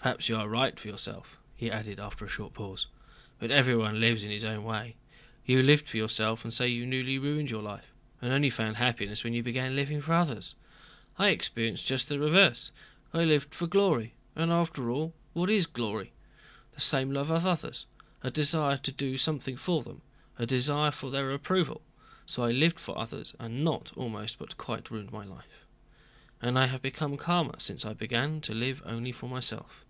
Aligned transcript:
"Perhaps 0.00 0.28
you 0.30 0.36
are 0.36 0.48
right 0.48 0.78
for 0.78 0.86
yourself," 0.88 1.36
he 1.56 1.70
added 1.72 1.98
after 2.00 2.24
a 2.24 2.28
short 2.28 2.54
pause, 2.54 2.86
"but 3.40 3.50
everyone 3.50 4.00
lives 4.00 4.22
in 4.24 4.30
his 4.30 4.44
own 4.44 4.62
way. 4.64 4.94
You 5.44 5.60
lived 5.62 5.86
for 5.88 5.96
yourself 5.98 6.44
and 6.44 6.54
say 6.54 6.68
you 6.68 6.86
nearly 6.86 7.18
ruined 7.18 7.50
your 7.50 7.60
life 7.62 7.90
and 8.22 8.32
only 8.32 8.48
found 8.48 8.76
happiness 8.76 9.22
when 9.24 9.34
you 9.34 9.42
began 9.42 9.74
living 9.76 10.00
for 10.00 10.14
others. 10.14 10.54
I 11.18 11.28
experienced 11.30 11.84
just 11.84 12.08
the 12.08 12.18
reverse. 12.20 12.70
I 13.12 13.24
lived 13.24 13.52
for 13.54 13.66
glory.—And 13.66 14.50
after 14.52 14.88
all 14.88 15.14
what 15.34 15.50
is 15.50 15.66
glory? 15.66 16.12
The 16.74 16.80
same 16.80 17.10
love 17.10 17.28
of 17.30 17.44
others, 17.44 17.84
a 18.22 18.30
desire 18.30 18.78
to 18.78 18.92
do 18.92 19.18
something 19.18 19.56
for 19.58 19.82
them, 19.82 20.00
a 20.38 20.46
desire 20.46 20.92
for 20.92 21.10
their 21.10 21.32
approval.—So 21.32 22.44
I 22.44 22.52
lived 22.52 22.78
for 22.80 22.96
others, 22.96 23.34
and 23.40 23.62
not 23.64 23.92
almost, 23.96 24.38
but 24.38 24.56
quite, 24.56 24.90
ruined 24.92 25.12
my 25.12 25.24
life. 25.26 25.66
And 26.40 26.56
I 26.58 26.68
have 26.68 26.80
become 26.82 27.16
calmer 27.18 27.56
since 27.58 27.84
I 27.84 27.92
began 27.94 28.40
to 28.42 28.54
live 28.54 28.80
only 28.86 29.10
for 29.12 29.28
myself." 29.28 29.84